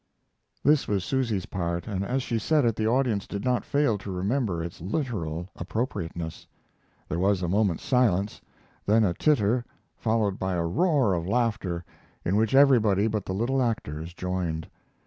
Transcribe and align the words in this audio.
This 0.63 0.87
was 0.87 1.03
Susy's 1.05 1.45
part, 1.45 1.87
and 1.87 2.03
as 2.03 2.23
she 2.23 2.39
said 2.39 2.65
it 2.65 2.75
the 2.75 2.87
audience 2.87 3.27
did 3.27 3.45
not 3.45 3.63
fail 3.63 3.99
to 3.99 4.09
remember 4.11 4.63
its 4.63 4.81
literal 4.81 5.49
appropriateness. 5.55 6.47
There 7.07 7.19
was 7.19 7.43
a 7.43 7.47
moment's 7.47 7.83
silence, 7.83 8.41
then 8.87 9.03
a 9.03 9.13
titter, 9.13 9.63
followed 9.95 10.39
by 10.39 10.53
a 10.53 10.65
roar 10.65 11.13
of 11.13 11.27
laughter, 11.27 11.85
in 12.25 12.35
which 12.35 12.55
everybody 12.55 13.05
but 13.05 13.27
the 13.27 13.33
little 13.35 13.61
actors 13.61 14.11
joined. 14.15 14.67